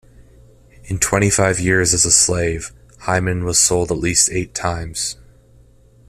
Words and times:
In 0.85 0.97
twenty-five 0.97 1.59
years 1.59 1.93
as 1.93 2.05
a 2.05 2.11
slave, 2.11 2.71
Hyman 3.01 3.43
was 3.45 3.59
sold 3.59 3.91
at 3.91 3.99
least 3.99 4.31
eight 4.31 4.55
times. 4.55 5.15